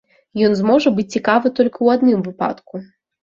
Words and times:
Ён 0.45 0.55
зможа 0.61 0.91
быць 0.99 1.13
цікавы 1.17 1.51
толькі 1.59 1.73
ў 1.73 1.87
адным 1.99 2.19
выпадку. 2.31 2.73